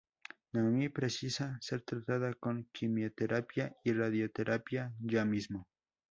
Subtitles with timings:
[0.53, 5.67] Naomi precisa ser tratada con quimioterapia y radioterapia ya mismo.